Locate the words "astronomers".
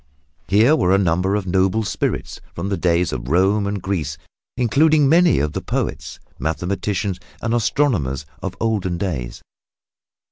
7.53-8.25